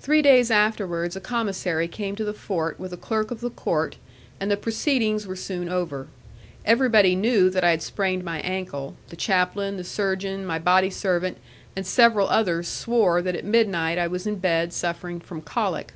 [0.00, 3.96] Three days afterwards, a commissary came to the fort with a clerk of the court,
[4.38, 6.08] and the proceedings were soon over.
[6.66, 11.38] Everybody knew that I had sprained my ankle; the chaplain, the surgeon, my body servant,
[11.74, 15.94] and several others swore that at midnight I was in bed suffering from colic.